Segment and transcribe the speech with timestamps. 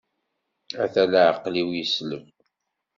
[0.83, 2.23] Ata leɛqel-iw yesleb.